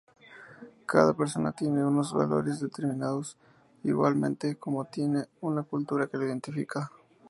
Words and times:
Cada 0.87 1.13
persona 1.13 1.51
tiene 1.51 1.85
unos 1.85 2.11
valores 2.11 2.59
determinados, 2.59 3.37
igualmente 3.83 4.55
como 4.55 4.85
tiene 4.85 5.25
una 5.41 5.61
cultura 5.61 6.07
que 6.07 6.17
lo 6.17 6.25
identifica. 6.25 6.89